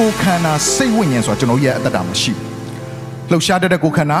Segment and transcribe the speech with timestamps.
[0.00, 2.42] ကိုယ်ခန္ဓာစိတ်ဝိညာဉ်ဆိုတာကျွန်တော်ရဲ့အသက်တာမှာရှိတယ်
[3.30, 4.18] လှုပ်ရှားတတ်တဲ့ကိုယ်ခန္ဓာ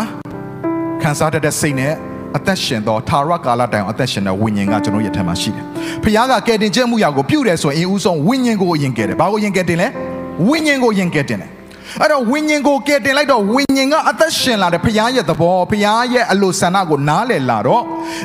[1.02, 1.92] ခံစားတတ်တဲ့စိတ်နဲ့
[2.36, 5.64] အသက်ရှင်သောသာရကာလတိုင်အောင်အသက်ရှင်တဲ့ဝိညာဉ်ကကျွန်တော်ရဲ့ထက်မှာရှိတယ်။
[6.02, 9.88] ဖခင်ကကယ်တင်ခြင်းမှုရာကိုပြုတယ်ဆိုရင်အဦးဆုံးဝိညာဉ်ကိုအရင်ကယ်တယ်။ဘာကိုယင်ကယ်တင်လဲ။
[10.48, 11.50] ဝိညာဉ်ကိုယင်ကယ်တင်တယ်။
[12.02, 17.82] အဲ့တော့ဝိညာဉ်ကိုကယ်တင်လိုက်တော့ဝိညာဉ်ကအသက်ရှင်လာတဲ့ဖခင်ရဲ့သဘောဖခင်ရဲ့အလိုဆန္ဒကိုနားလည်လာတော့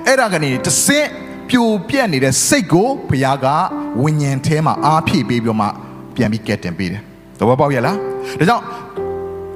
[0.08, 1.10] အဲ့ဒါကနေတစ်စင်း
[1.50, 3.48] ပြိုပြက်နေတဲ့စိတ်ကိုဖခင်က
[4.02, 5.68] ဝိညာဉ်ထဲမှာအားဖြည့်ပေးပြီးတော့မှ
[6.16, 7.04] ပြန်ပြီးကယ်တင်ပေးတယ်။
[7.42, 7.96] သဘောပေါက်ရဲ့လား။
[8.40, 8.64] ဒါကြောင့်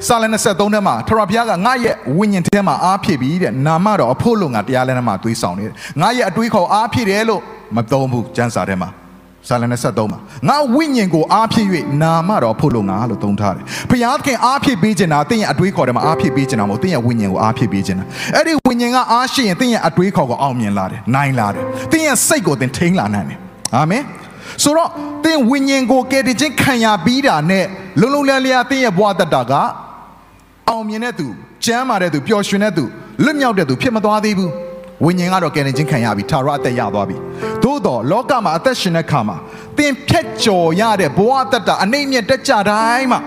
[0.07, 7.41] စာလ23ထဲမှာထရဘုရားကငါရဲ့ဝိညာဉ်ထဲမှာအားဖြည့်ပြီးတဲ့နာမတော်အဖို့လို့ငါတရားလဲထဲမှာတွေးဆောင်နေတယ်ငါရဲ့အတွေးခေါ်အားဖြည့်တယ်လို့
[7.75, 8.89] မသုံးဘူးကျမ်းစာထဲမှာ
[9.47, 10.19] စာလ23မှာ
[10.49, 11.67] ငါဝိညာဉ်ကိုအားဖြည့်၍
[12.01, 18.05] နာမတော်အဖို့လို့ငါလို့သုံးထားတယ်ဘုရားခင်အားဖြည့်ပေးခြင်းတာတင်းရဲ့အတွေးခေါ်ထဲမှာအားဖြည့်ပေးခြင်းတာမဟုတ်တင်းရဲ့ဝိညာဉ်ကိုအားဖြည့်ပေးခြင်းတာ
[18.35, 23.37] အဲ့ဒီဝိညာဉ်ကအားရှိရင်တင်းရဲ့အတွေးခေါ်ကိုအောင်မြင်လာတယ်နိုင်လာတယ်တင်းရဲ့စိတ်ကိုတင်းထိန်းလာနိုင်တယ်
[23.75, 24.03] အာမင်
[24.63, 24.89] ဆိုတော့
[25.25, 27.65] တင်းဝိညာဉ်ကိုကယ်တင်ခြင်းခံရပြီးတာနဲ့
[27.99, 29.53] လုံလုံလည်လည်တင်းရဲ့ဘဝတတက
[30.69, 31.27] အောင်မြင်တဲ့သူ
[31.65, 32.85] ကျမ်းမာတဲ့သူပျော်ရွှင်တဲ့သူ
[33.23, 34.51] လွတ်မြောက်တဲ့သူဖြစ်မသွားသေးဘူး
[35.05, 37.17] ဝိညာဉ်ကတော့ကယ်တင်ခြင်းခံရပြီထာဝရအသက်ရသွားပြီ
[37.63, 39.37] သို့တော့လောကမှာအသက်ရှင်တဲ့ခါမှာ
[39.77, 43.19] သင်ဖြတ်ကျော်ရတဲ့ဘဝတတအနှိမ့်မြတ်တက်ကြတိုင်းမှာ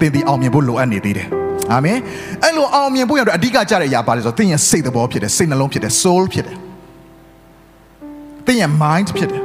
[0.00, 1.28] သင်ဒီအောင်မြင်ဖို့လိုအပ်နေသေးတယ်
[1.72, 1.98] အာမင်
[2.42, 6.56] အဲ့လိုအောင်မြင်ဖို့ရတော့အဓိကကြတဲ့အရာပါလဲဆိုတော့သင်ရဲ့စိတ်သဘောဖြစ်တယ်စိတ်နှလုံးဖြစ်တယ် soul ဖြစ်တယ်
[8.46, 9.42] သင်ရဲ့ mind ဖြစ်တယ်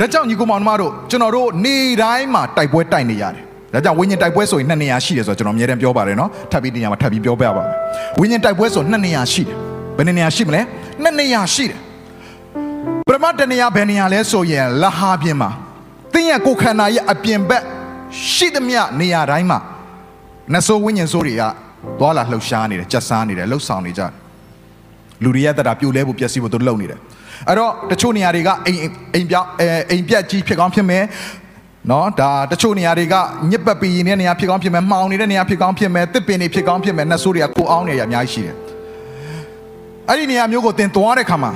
[0.00, 3.42] ဒါကြောင့်ညီကောင်မောင်နှမတို့ကျွန်တော်တို့နေတိုင်းမှာတိုက်ပွဲတိုက်နေရတယ်။
[3.74, 7.76] ဒါကြောင့်ဝိညာဉ်တိုက်ပွဲဆိုရင်နှစ်နေရာရှိတယ်ဆိုတော့ကျွန်တော်အများတန်းပြောပါတယ်နော်။ထပ်ပြီးတင်ရမှာထပ်ပြီးပြောပြပါမယ်။
[8.20, 9.56] ဝိညာဉ်တိုက်ပွဲဆိုနှစ်နေရာရှိတယ်။
[9.96, 10.60] ဘယ်နှစ်နေရာရှိမလဲ။
[11.02, 11.78] နှစ်နေရာရှိတယ်။
[13.06, 15.50] ပရမတ်တနေရာဘယ်နေရာလဲဆိုရင်လဟာပြင်မှာ
[16.12, 17.62] သင်ရဲ့ကိုယ်ခန္ဓာရဲ့အပြင်ဘက်
[18.32, 19.58] ရှိသမျှနေရာတိုင်းမှာ
[20.52, 21.42] နတ်ဆိုးဝိညာဉ်ဆိုးတွေက
[22.00, 24.12] သွာလာလှုပ်ရှားနေတယ်၊ကြက်စားနေတယ်၊လှုပ်ဆောင်နေကြတယ်။
[25.22, 26.98] လူတွေရဲ့တတာပြိုလဲဖို့ပျက်စီးဖို့သူလုပ်နေတယ်
[27.48, 28.78] အဲ့တော့တချို့နေရာတွေကအိမ်
[29.14, 31.04] အိမ်ပြောင်းအဲအိမ်ပြက်ကြီးဖြစ်ကောင်းဖြစ်မယ်
[31.90, 33.14] နော်ဒါတချို့နေရာတွေက
[33.50, 38.56] ညစ်ပတ်ပြီးရင်နေရာဖြစ်ကောင်းဖြစ်မယ်မှောင်နေတဲ့နေရာဖြစ်ကောင်းဖြစ်မယ်တစ်ပင်တွေဖြစ်ကောင်းဖြစ်မယ်နှဆိုးတွေကကိုအောင်နေရအများကြီးရှိတယ်
[40.08, 41.52] အဲ့ဒီနေရာမျိုးကိုတင်သွားတဲ့ခါမှာ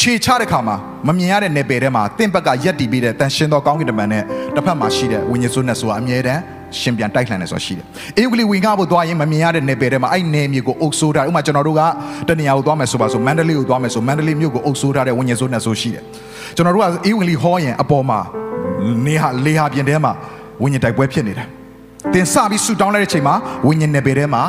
[0.00, 0.76] ခြေချတဲ့ခါမှာ
[1.06, 6.42] မမြင်ရတဲ့နယ်ပယ်ထဲမှာတင့်ဘက်ကရက်တီပြီးတဲ့တန်ရှင်းသောကောင်းကင်တမန်နဲ့တစ်ဖက်မှာရှိတဲ့ဝိညာဉ်ဆိုးနဲ့ဆိုတာအမြဲတမ်း
[6.80, 7.84] ရှင်ပြန်တိုက်လှန်နေဆိုတာရှိတယ်။
[8.18, 11.82] အေဝကလီဝင်ကားဖို့သွားရင်မမြင်ရတဲ့နယ်ပယ်ထဲမှာအဲ့နယ်မြေကိုအုပ်ဆိုးထားတယ်။ဥပမာကျွန်တော်တို့က
[12.28, 16.02] တနေရာကိုသွားမယ်ဆိုပါဆိုမန္တလေးကိုသွားမယ်ဆိုမန္တလေးမြို့ကိုအုပ်ဆိုးထားတဲ့ဝိညာဉ်ဆိုးနဲ့ဆိုရှိတယ်။
[16.56, 18.18] ကျွန်တော်တို့ကအေဝကလီဟောရင်အပေါ်မှာ
[19.06, 20.12] နေဟာလေဟာပြင်ထဲမှာ
[20.62, 21.46] ဝိညာဉ်တိုက်ပွဲဖြစ်နေတယ်။
[22.14, 23.34] တင်စပြီးဆူတောင်းလိုက်တဲ့ချိန်မှာ
[23.66, 24.42] ဝိညာဉ်နယ်ပယ်ထဲမှာ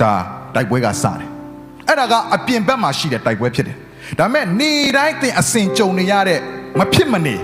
[0.00, 0.12] ဒါ
[0.54, 1.28] တိုက်ပွဲကစတယ်။
[1.88, 3.76] အဲ့ဒါကအပြင်ဘက်မှာရှိတဲ့တိုက်ပွဲဖြစ်တယ်။
[4.18, 6.38] ဒါပေမဲ့နေတိုင်းတင်အစင်ကြုံနေရတဲ့
[6.78, 7.36] မဖြစ်မနေ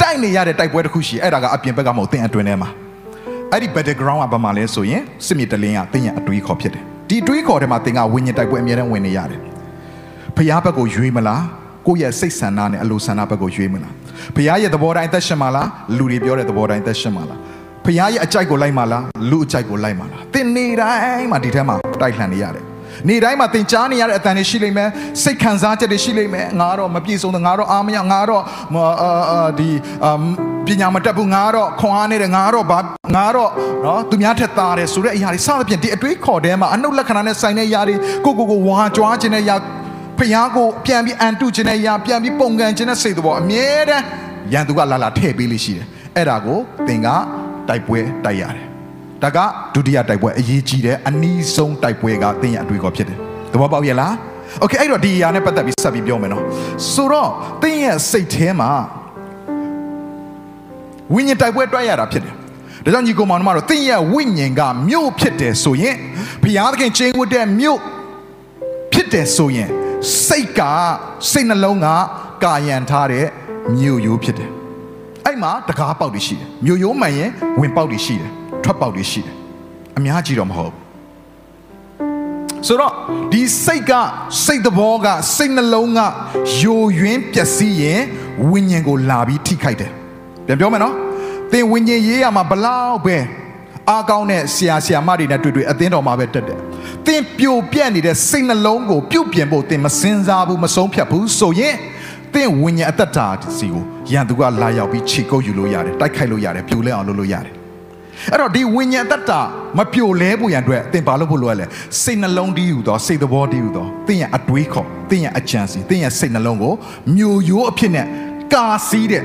[0.00, 2.70] တိုက်နေရတဲ့တိုက်ပွဲတစ်ခုရှိအဲ့ဒါကအပြင်ဘက်ကမဟုတ်တင်အတွင်းထဲမှာ
[3.54, 9.40] အဲ့ဒီ background ကဘာမှလဲဆိုရင်စစ်မြေတလင်းကတင်းရဲ့အတွေးခေါ်ဖြစ်တယ်ဒီအတွေးခေါ်ထဲမှာတင်ကဝิญဉ်တိုက်ပွဲအများနဲ့ဝင်နေရတယ်
[10.36, 11.42] ဖျားဘက်ကိုရွေးမလား
[11.86, 13.92] ကိုယ့်ရဲ့စိတ်ဆန္ဒနဲ့အလိုဆန္ဒဘက်ကိုရွေးမလား
[14.36, 17.38] ဖျားရဲ့သဘောတိုင်းသက်ရှင်မလားလူတွေပြောတဲ့သဘောတိုင်းသက်ရှင်မလား
[17.84, 22.64] ဖျားရဲ့အကြိုက်ကိုလိုက်မလားလူအကြိုက်ကိုလိုက်မလားတင်နေတိုင်းမှာဒီထဲမှာတိုက်လှန်နေရတယ်
[23.08, 24.88] နေတိုင်းမှာသင်ကြားနေရတဲ့အတန်တွေရှိလိမ့်မယ်
[25.22, 28.42] စိတ်ခံစားချက်တွေရှိလိမ့်မယ်ငါတော့မပြည့်စုံတော့ငါတော့အားမရငါတော့
[29.58, 29.68] ဒီ
[30.66, 32.78] ပညာမတက်ဘူးငါတော့ခွန်အားနေတယ်ငါတော့ဘာ
[33.16, 33.50] ငါတော့
[33.84, 37.94] နော်သူများထက်သားတယ်ဆိုတဲ့အရာတွေစသဖြင့်ဒီအတွေးခေါ်တဲ့မှာအနှုတ်လက္ခဏာနဲ့ဆိုင်တဲ့အရာတွေ
[38.24, 39.56] ကိုကိုကိုဝါကြွားခြင်းတဲ့အရာ
[40.18, 44.04] ဖျားကိုပြန်ပြီးအန်တုခြင်းတဲ့အရာပြန်ပြီးပုံကန်ခြင်းတဲ့စိတ်တော်အမြဲတမ်း
[44.52, 47.08] ရန်သူကလာလာထည့်ပေးလိရှိတယ်အဲ့ဒါကိုသင်က
[47.68, 48.73] တိုက်ပွဲတိုက်ရတယ်
[49.24, 49.38] ဒါက
[49.74, 53.18] ဒုတိယတိုက်ပွဲအရေးကြီးတဲ့အနည်းဆုံးတိုက်ပွဲကသင်ရဲ့အတွေ့အကြုံဖြစ်တယ်။
[53.52, 54.12] သဘောပေါက်ရဲ့လား။
[54.62, 56.42] Okay အဲ့တော့ဒီအရာနဲ့ပတ်သက်ပြီးဆက်ပြီးပြောမယ်နော်။
[56.92, 57.30] ဆိုတော့
[57.62, 58.70] သင်ရဲ့စိတ်ထဲမှာ
[61.14, 62.34] ဝိညာဉ်တိုက်ပွဲတွက်ရတာဖြစ်တယ်။
[62.84, 65.96] ဒါကြောင့်ညီကောင်မောင်တို့သင်ရဲ့ဝိညာဉ်ကမြို့ဖြစ်တယ်ဆိုရင်
[66.42, 67.78] ဘုရားသခင်ကျင်းဝတ်တဲ့မြို့
[68.92, 69.68] ဖြစ်တယ်ဆိုရင်
[70.26, 70.60] စိတ်က
[71.30, 71.86] စိတ်နှလုံးက
[72.44, 73.26] ကာယံထားတဲ့
[73.78, 74.50] မြို့ရိုးဖြစ်တယ်။
[75.26, 77.30] အဲ့မှာတကားပေါက်တွေရှိတယ်။မြို့ရိုးမှန်ရင်
[77.60, 78.32] ဝင်ပေါက်တွေရှိတယ်။
[78.64, 79.34] ထွက်ပေါက်တွေရှိတယ်
[79.98, 80.72] အများကြီးတော့မဟုတ်
[82.66, 82.92] ဆိုတော့
[83.32, 83.92] ဒီစိတ်က
[84.44, 85.06] စိတ်သဘောက
[85.36, 86.00] စိတ်နှလုံးက
[86.58, 88.00] ယိုယွင်းပျက်စီးရင်
[88.50, 89.90] ဝိညာဉ်ကိုလာပြီးထိခိုက်တယ်
[90.46, 90.94] ပြန်ပြောမယ်နော်
[91.52, 93.16] သင်ဝိညာဉ်ရေးရမှာဘလောက်ပဲ
[93.90, 96.58] အားကောင်းတဲ့ဆရာဆရာမတွေနဲ့တွေ့တွေ့အသင်းတော်မှာပဲတက်တယ်
[97.06, 101.76] သင်ပြိုပြက်နေတဲ့စိတ်နှလုံးကိုပြုတ်ပြင်ဖို့သင်မစင်စားဘူးမဆုံးဖြတ်ဘူးဆိုရင်
[102.34, 103.26] သင်ဝိညာဉ်အသက်တာ
[103.58, 103.82] စီကို
[104.12, 107.63] ရန်သူကလာရောက်ပြီးခြေကုပ်ယူလို့ရတယ်တိုက်ခိုက်လို့ရတယ်ပြိုလဲအောင်လုပ်လို့ရတယ်
[108.31, 109.31] အဲ့တော့ဒီဝိညာဉ်အတ္တ
[109.77, 111.65] မပြိုလဲဖို့ရန်အတွက်သင်ဘာလို့ဖို့လိုရလဲ
[112.01, 116.73] စိတ်နှလုံးတည်ယူသောစိတ်သဘောတည်ယူသောသင်ရဲ့အတွေးခေါ်သင်ရဲ့အကြံစီသင်ရဲ့စိတ်နှလုံးကို
[117.15, 118.05] မြို့ရိုးအဖြစ်နဲ့
[118.53, 119.23] ကာစီးတဲ့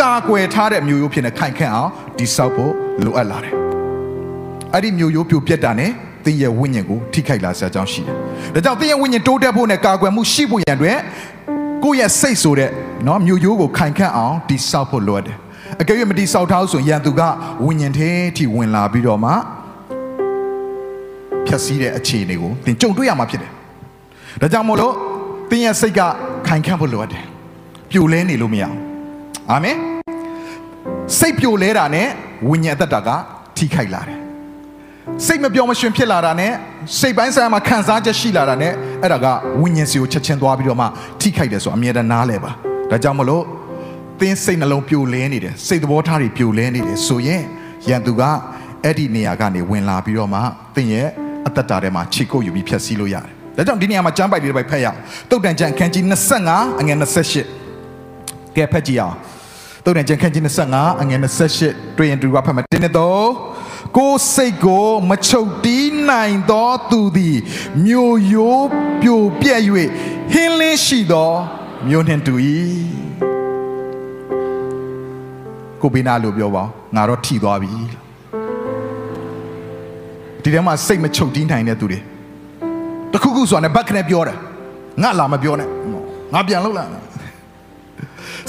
[0.00, 2.72] ကာကွယ်ထားတဲ့မြို့ရိုးဖြစ်နေခိုင်ခန့်အောင်ဒီဆောက်ဖို့
[3.04, 3.54] လိုအပ်လာတယ်
[4.72, 5.90] အဲ့ဒီမြို့ရိုးပြိုပြက်တာနဲ့
[6.24, 8.16] သင်ရဲ့ဝိညာဉ်ကိုထိခိုက်လာစရာအကြောင်းရှိတယ်
[8.54, 10.98] ဒါကြောင့်သင်ရဲ့ဝိညာဉ်တိုးတက်ဖို့နဲ့ကာကွယ်မှုရှိဖို့ရန်အတွက်
[11.84, 12.70] ကိုယ့်ရဲ့စိတ်ဆိုတဲ့
[13.04, 15.38] เนาะမြို့ရိုးကိုခိုင်ခန့်အောင်ဒီဆောက်ဖို့လိုအပ်တယ်
[15.81, 17.21] အကယ်၍မတိဆောက်ထားဆိုရင်ရန်သူက
[17.65, 19.31] ဝိညာဉ်ထဲထိဝင်လာပြီးတော့မှ
[21.45, 23.51] ဖြတ်စည်းတဲ့အခြေအနေကိုသင်ကြုံတွေ့ရမှာဖြစ်တယ်။
[24.41, 24.93] ဒါကြောင့်မို့လို့
[25.49, 26.01] သင်ရဲ့စိတ်က
[26.47, 27.23] ခိုင်ခန့်ဖို့လိုအပ်တယ်။
[27.91, 28.75] ပြိုလဲနေလို့မရအောင်။
[29.51, 29.77] အာမင်။
[31.19, 32.07] စိတ်ပြိုလဲတာနဲ့
[32.49, 33.09] ဝိညာဉ်အသက်တာက
[33.57, 34.19] ထိခိုက်လာတယ်။
[35.25, 36.51] စိတ်မပြောမရှင်ဖြစ်လာတာနဲ့
[36.99, 38.71] စိတ်ပိုင်းဆိုင်ရာမှာခံစားချက်ရှိလာတာနဲ့
[39.01, 39.25] အဲ့ဒါက
[39.61, 40.85] ဝိညာဉ်စီကိုချက်ချင်းသွားပြီးတော့မှ
[41.21, 42.51] ထိခိုက်တယ်ဆိုအမြဲတမ်းနားလဲပါ။
[42.91, 43.43] ဒါကြောင့်မလို့
[44.19, 47.43] သင်စိတ်နှလုံးပြိုလဲနေတယ်စိတ်သဘောထားတွေပြိုလဲနေတယ်ဆိုရင်
[47.89, 48.21] ရန်သူက
[48.83, 50.39] အဲ့ဒီနေရာကနေဝင်လာပြီးတော့မှ
[50.75, 51.07] သင်ရဲ့
[51.47, 54.97] အသက်တာထဲမှာခြေကုပ်ယူပြီးဖျက်ဆီးလို့ရတယ်။ဒါကြောင့်ဒီနေရာမှာကျမ်းပိုက်လေးတစ်ပိုက်ဖတ်ရအောင်။
[55.29, 56.03] တုတ်တန်ကျန်ခန်းကြီး
[56.41, 56.97] 25အငယ်
[57.71, 59.15] 28ကဲဖတ်ကြည့်အောင်။
[59.85, 61.19] တုတ်တန်ကျန်ခန်းကြီး25အငယ်
[61.59, 63.29] 28တွေ့ရင်တူပါဖတ်မယ်တင်းနေတော့
[63.97, 67.37] ကိုယ်စိတ်ကိုမချုပ်တီးနိုင်သောသူသည်
[67.85, 68.67] မြို့ရိုး
[69.01, 69.61] ပြိုပြက်၍
[70.31, 71.31] ဟင်းလင်းရှိသော
[71.87, 72.33] မြို့နှင့်တူ၏
[75.81, 76.63] ကိုဘေးနာလို့ပြောပါ
[76.95, 77.71] ငါတော့ထိသွားပြီ
[80.43, 81.99] ဒီထဲမှာစိတ်မချုပ်တီးနိုင်တဲ့သူတွေ
[83.13, 84.37] တခုခုဆိုတာနဲ့ဘက်ခနဲ့ပြောတယ်
[85.01, 85.67] ငါလာမပြောနဲ့
[86.33, 86.85] ငါပြန်လုပ်လာ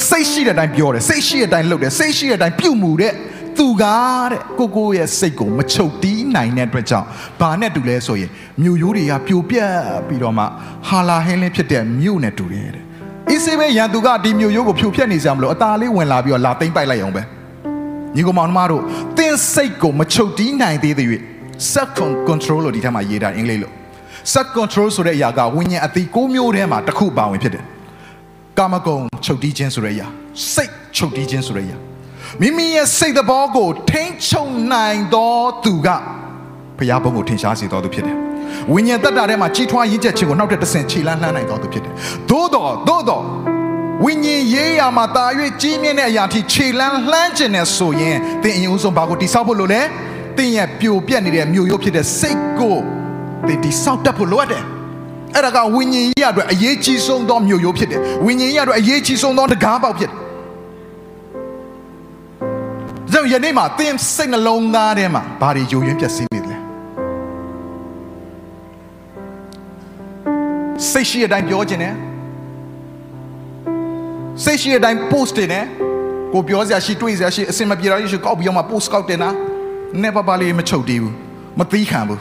[0.08, 3.12] စိတ်ရှိတဲ့အတိုင်းပြောတယ်စိတ်ရှိတဲ့အတိုင်းလုပ်တယ်စိတ်ရှိတဲ့အတိုင်းပြုတ်မှုတဲ့
[3.58, 3.84] သူက
[4.30, 7.06] တဲ့ကိုကိုရဲ့စိတ်ကိုမချုပ်တီးနိုင်တဲ့အတွက်ကြောင့်
[7.40, 8.30] ဘာနဲ့တူလဲဆိုရင်
[8.62, 9.72] မြို့ရိုးတွေကပြိုပြက်
[10.08, 10.44] ပြီးတော့မှ
[10.88, 12.84] ဟာလာဟင်းလင်းဖြစ်တဲ့မြို့နဲ့တူတယ်တဲ့
[13.30, 17.22] အေးစေးပဲရန်သူကဒီမြို့ရိုးကိုဖြိုဖျက်နေစရာမလိုအตาလေးဝင်လာပြီးတော့လာသိမ့်ပိုက်လိုက်အောင်ပဲ
[18.14, 18.82] ညီကောင်မောင်နှမတို့
[19.18, 21.06] သင်စိတ်ကိုမချုပ်တီးနိုင်သေးတဲ့၍
[21.72, 21.88] self
[22.28, 23.72] control လို့ဒီထက်မှရေးတာအင်္ဂလိပ်လို့
[24.32, 27.64] self control ဆိုတဲ့အရာကဝိညာဉ်အသီး၉မျိုးထဲမှာတစ်ခုပါဝင်ဖြစ်တယ်
[28.58, 30.06] ကာမဂုဏ်ချုပ်တီးခြင်းဆိုတဲ့အရာ
[30.54, 31.76] စိတ်ချုပ်တီးခြင်းဆိုတဲ့အရာ
[32.40, 35.34] မိမိရဲ့စိတ်သဘောကိုထိန်းချုပ်နိုင်သော
[35.64, 35.88] သူက
[36.78, 38.27] ဘုရားဘုံကိုထင်ရှားစေတော်သူဖြစ်တယ်
[38.72, 41.92] ဝိညာဉ်တက်တာထဲမှာကြီးထွားရင့်ကျက်ခြင်းကိုနောက်တစ်ဆင့်ခြေလှမ်းလှမ်းနိုင်တော်သူဖြစ်တယ်
[42.30, 43.24] သို့တော်သို့တော်
[44.04, 45.24] ဝိညာဉ်ရေးရာမှာတာ၍
[45.60, 49.82] ကြီးမြင့်တဲ့အရာထိခြေလှမ်းလှမ်းခြင်းနဲ့ဆိုရင်သင်အရင်ဦးဆုံးဘာကိုတိဆောက်ဖို့လိုလဲ
[50.36, 52.76] သင်ရဲ့ပြိုပြက်နေတဲ့မြို့ရိုးဖြစ်တဲ့စိတ်ကို
[53.46, 54.64] သင်တိဆောက်တတ်ဖို့လိုအပ်တယ်
[55.34, 60.16] အဲ့ဒါကဝိညာဉ်ရေးရအတွက်အရေးကြီးဆုံးသောမြို့ရိုးဖြစ်တယ်ဝိညာဉ်ရေးရအတွက်အရေးကြီးဆုံးသောတကားပေါက်ဖြစ်တယ်။
[63.12, 66.40] ကြောင့်ယနေ့မှာသင်စိတ်နှလုံးသားထဲမှာဘာတွေယိုယွင်းပျက်စီးနေ
[70.92, 71.94] စိတ်ရှိတဲ့အတိုင်းပြောခြင်းနဲ့
[74.44, 75.64] စိတ်ရှိတဲ့အတိုင်း post တင်နဲ့
[76.32, 79.30] ကိုပြောစရာရှိတွေးစရာရှိအစင်မပြေတာရှိကောက်ပြီးတော့မှ post ကောက်တင်တာ
[80.02, 81.14] နဲ့ပပလေးမချုပ်တည်ဘူး
[81.58, 82.20] မသီးခံဘူး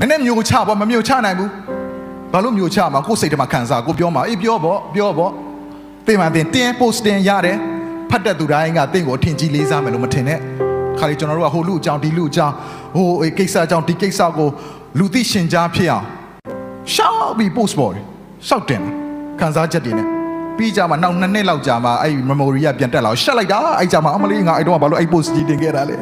[0.00, 1.50] နည်းနည်းမျိုးချပေါ့မမျိုးချနိုင်ဘူး
[2.32, 5.32] ဘာလို့မျိုးချမှာကိုယ်စိတ်ထဲမှာခံစားကိုပြောမှာအေးပြောပေါ့ပြောပေါ့
[6.06, 7.58] တင်မှတင်တင်း post တင်ရတယ်
[8.10, 10.38] ဖတ်တဲ့သူတိုင်းကတင့်ကိုအထင်ကြီးလေးစားမယ်လို့မထင်နဲ့
[10.98, 12.54] ခါလေကျွန်တော်တို့ကဟိုလူအကြောင်းဒီလူအကြောင်း
[12.96, 14.48] ဟိုကိစ္စအကြောင်းဒီကိစ္စကို
[14.98, 16.06] လူသိရှင်ကြားဖြစ်အောင်
[17.36, 17.92] ရှောက်ပြီး post ပေါ်
[18.48, 18.82] ရှောက်တင်
[19.40, 20.06] ခံစားချက်တွေနဲ့
[20.56, 25.96] ပြီးကြမှာနောက်နှစ်နှစ်လောက်ကြာမှာအဲ့ memory ကပြန်တက်လာရှက်လိုက်တာအဲ့ကြမှာအမလေးငါအဲ့တော့ဘာလို့အဲ့ post ကြီးတင်ခဲ့တာလဲ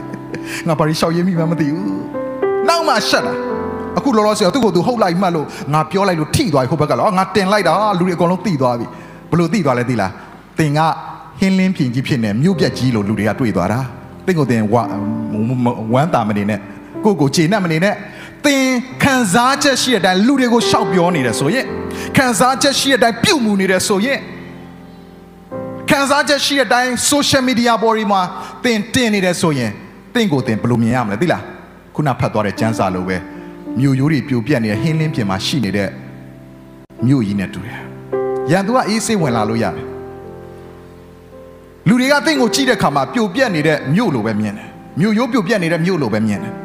[0.67, 1.89] ငါဘာလို့ရှောက်ရင်းမိမှမသိဘူး
[2.69, 3.35] နောက်မှရှက်တာ
[3.99, 8.87] အခုလောလောဆယ်သူ့ကိုသူဟုတ်လိုက်မှတ်လို့ငါပြောလိုက်လို့ထိသွားပြီဟိုဘက်ကလောငါတင်လိုက်တာလူတွေအကုန်လုံးသိသွားပြီ
[9.31, 10.13] ဘလို့သိသွားလဲသိလား
[10.59, 10.81] သင်က
[11.41, 13.81] ဟင်းလင်းပြင်ကြီးဖြစ်နေမြို့ပြက်ကြီးလို့လူတွေကတွေ့သွားတာ
[14.27, 14.75] တင့်ကိုတင်ဝ
[15.93, 16.61] ဝမ်းတာမနေနဲ့
[17.05, 17.95] ကိုကိုခြေနဲ့မနေနဲ့
[18.45, 18.67] သင်
[19.03, 21.65] ခံစားချက်ရှိတဲ့အတိုင်းလူတွေကိုရှောက်ပြောနေတယ်ဆိုရင်
[22.17, 24.19] ခံစားချက်ရှိတဲ့အတိုင်းပြုတ်မှုနေတယ်ဆိုရင်
[25.91, 28.21] ခံစားချက်ရှိတဲ့အတိုင်း social media ပေါ်ဒီမှာ
[28.65, 29.71] သင်တင်နေတယ်ဆိုရင်
[30.15, 31.43] သင်ကိုသင်ဘယ်လိုမြင်ရမလဲသိလား
[31.95, 33.17] ခုနဖတ်သွားတဲ့ကျမ်းစာလိုပဲ
[33.81, 35.89] မြို့ရိုးတွေပြိုပြက်နေတဲ့ဟင်းလင်းပြင်မှာရှိနေတဲ့
[37.07, 37.81] မြို့ကြီးနဲ့တူတယ်
[38.51, 39.85] ရန်သူကအေးဆေးဝင်လာလို့ရတယ်
[41.89, 44.69] လူတွေကတင့်ကိုကြည့်တဲ့ခါမှာပြိုပြက်နေတဲ့မြို့လိုပဲမြင်တယ်
[45.01, 46.64] မြို့ရိုးပြိုပြက်နေတဲ့မြို့လိုပဲမြင်တယ်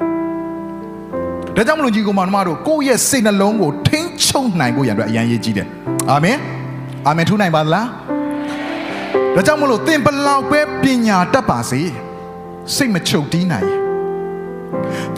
[1.60, 5.68] ဒါကြောင့်မလို့ကြီးကောင်မတို့ကိုယ့်ရဲ့စိတ်နှလုံးကိုထိန်းချုပ်နိုင်ဖို့ရန်အတွက်အရန်ရေးကြီးတယ်
[6.12, 6.38] အာမင်
[7.08, 7.88] အာမင်ထူးနိုင်ပါသလား
[9.36, 11.82] ဒါကြောင့်မလို့သင်ဘလောက်ပဲပညာတတ်ပါစေ
[12.76, 13.80] စိတ်မချုပ်တီးနိုင်ရင်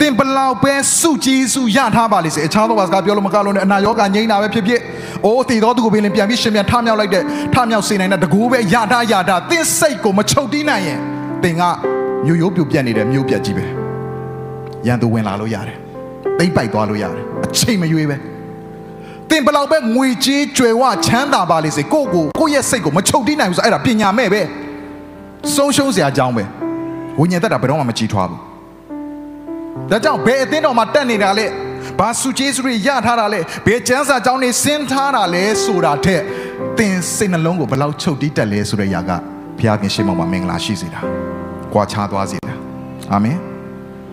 [0.00, 4.80] သင်ဘလောက်ပဲစုကြည်စုရထားပါလိမ့်စေအခြားသောဘာစကားပြောလို့မကလို့နဲ့အနာရောဂါငြိမ်းတာပဲဖြစ်ဖြစ်
[5.24, 7.22] အိုးတည်တော်သူကိုပင်လင်ပြန်ပြီးရှင်ပြန်ထမြောက်လိုက်တဲ့
[7.54, 10.98] ထမြောက်စေနိုင်တဲ့တကူပဲရထားရထားသင်စိတ်ကိုမချုပ်တီးနိုင်ရင်
[11.42, 11.62] သင်က
[12.26, 13.64] မျိုးရိုးပြိုပြက်နေတဲ့မျိုးပြက်ကြီးပဲ
[14.86, 15.91] ရန်သူဝင်လာလို့ရတယ်
[16.42, 18.16] သိမ့်ပိုက်သွားလို့ရတယ်အချိန်မရွေးပဲ
[19.30, 24.42] သင်ဘလောက်ပဲငွေကြေးကြွယ်ဝချမ်းသာပါလိမ့်စေကိုကိုကိုရဲ့စိတ်ကိုမချုပ်တီးနိုင်ဘူးဆိုအဲ့ဒါပညာမဲ့ပဲ
[25.54, 26.44] ဆုံးရှုံးစရာအကြောင်းပဲ
[27.20, 28.40] ဝိညာဉ်သက်တာဘယ်တော့မှမကြည်ထွားဘူး
[29.90, 31.46] ဒါကြောင့်ဘယ်အသင်းတော်မှာတက်နေတာလဲ
[31.98, 36.22] ဘာစုကျေးဇူးတွေရထားတာလဲဘယ်ကျမ်းစာကြောင်းတွေဆင်းထားတာလဲဆိုတာထက်
[36.78, 39.10] သင်စိတ်နှလုံးကိုဘယ်လောက်ချုပ်တီးတက်လဲဆိုတဲ့ຢာက
[39.58, 41.00] ဘုရားခင်ရှေ့မှာမင်္ဂလာရှိစေတာ
[41.72, 42.54] ကြွာချသွားစေတာ
[43.12, 43.36] အာမင်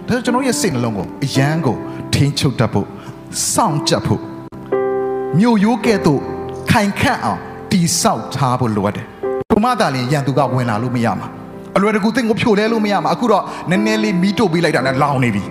[0.08, 1.78] ဒါကြောင့်ကျွန်တော်ရဲ့စိတ်နှလုံးကိုအယံကို
[2.16, 2.88] ထိန်းချုပ်တတ်ဖို့
[3.54, 4.22] စောင့်ကြပ်ဖို့
[5.40, 6.22] မြို့ရိုးကဲ့သို့
[6.72, 7.40] ခိုင်ခန့်အောင်
[7.72, 9.06] တိဆောက်ထားဖို့လိုအပ်တယ်
[9.52, 11.28] ဘုမသာလင်ရန်သူကဝင်လာလို့မရမှာ
[11.76, 15.44] အလွယ်တကူသင်ကိုဖြိုလဲလို့မရမှာအခုတော့နည်းနည်းလေးမီးတို့ပေးလိုက်တာနဲ့လောင်နေပြီ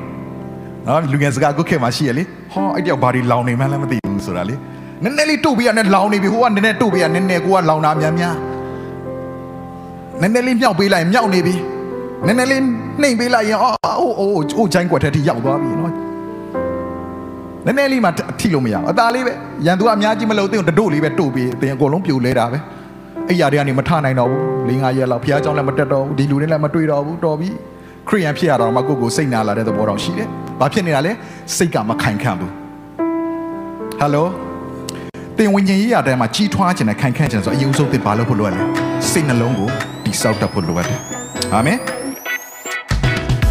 [0.86, 4.54] နော်လူငယ်စကားကိုခေတ်မှာရှိရလေဟောအဲ့တယောက်ဘာဒီလောင်နေမှန်းလည်းမသိဘူးဆိုတာလေ
[5.02, 8.34] နည်းနည်းလေးတို့ပေးရနဲ့လောင်နေပြီဟိုကနည်းနည်းတို့ပေးရနည်းနည်းကိုကလောင်တာများများ
[10.20, 11.54] နည်းနည်းလေးမြောက်ပေးလိုက်ရင်မြောက်နေပြီ
[12.26, 12.60] နည်းနည်းလေး
[13.00, 16.07] နှိမ်ပေးလိုက်ရင်အော်အိုးအိုးအိုးချိုင်းကွက်ထဲထိရောက်သွားပြီနော်
[17.65, 19.33] နည်းနည်းလေးမှထိလို့မရဘူးအသားလေးပဲ
[19.65, 22.57] ရန်သူကအများကြီးမလို့သိအောင်တတို့လေးပဲတို့ပေးအတင်အကုန်လုံးပြိုလဲတာပဲ
[23.29, 27.49] အဲ့ရတွေကနေမထနိုင်တော့ဘူး၄၅ရက်လောက်ဖះเจ้าလည်းမတက်တော့ဘူးဒီလူတွေလည်းမတွေ့တော့ဘူးတော်ပြီ
[28.09, 30.27] ခရိယန်ဖြစ်ရတော့မှကိုယ့်ကိုစိတ်နာလာတဲ့သဘောတော့ရှိတယ်
[30.59, 31.11] ဘာဖြစ်နေတာလဲ
[31.55, 32.51] စိတ်ကမခိုင်ခန့်ဘူး
[33.99, 34.27] ဟယ်လို
[35.37, 38.61] တင်ဝิญဉ်ရေးရတဲ့မှာကြီးထွားခြင်းနဲ့ခိုင်ခန့်ခြင်းဆိုအရင်ဆုံးသင်ဘာလို့ဖို့လိုရလဲ
[39.11, 39.69] စိတ်နှလုံးကို
[40.05, 40.99] တိဆောက်တတ်ဖို့လိုရတယ်
[41.53, 41.77] အာမင်